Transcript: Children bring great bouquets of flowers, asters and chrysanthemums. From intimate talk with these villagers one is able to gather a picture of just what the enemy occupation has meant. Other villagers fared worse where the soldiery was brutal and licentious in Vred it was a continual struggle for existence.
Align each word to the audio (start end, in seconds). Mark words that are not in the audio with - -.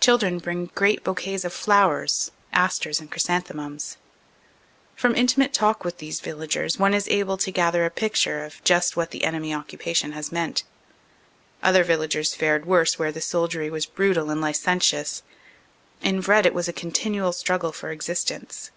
Children 0.00 0.38
bring 0.38 0.70
great 0.74 1.04
bouquets 1.04 1.44
of 1.44 1.52
flowers, 1.52 2.30
asters 2.54 3.00
and 3.00 3.10
chrysanthemums. 3.10 3.98
From 4.96 5.14
intimate 5.14 5.52
talk 5.52 5.84
with 5.84 5.98
these 5.98 6.20
villagers 6.22 6.78
one 6.78 6.94
is 6.94 7.06
able 7.08 7.36
to 7.36 7.50
gather 7.50 7.84
a 7.84 7.90
picture 7.90 8.46
of 8.46 8.64
just 8.64 8.96
what 8.96 9.10
the 9.10 9.24
enemy 9.24 9.52
occupation 9.52 10.12
has 10.12 10.32
meant. 10.32 10.62
Other 11.62 11.84
villagers 11.84 12.34
fared 12.34 12.64
worse 12.64 12.98
where 12.98 13.12
the 13.12 13.20
soldiery 13.20 13.68
was 13.68 13.84
brutal 13.84 14.30
and 14.30 14.40
licentious 14.40 15.22
in 16.00 16.22
Vred 16.22 16.46
it 16.46 16.54
was 16.54 16.66
a 16.68 16.72
continual 16.72 17.32
struggle 17.32 17.72
for 17.72 17.90
existence. 17.90 18.70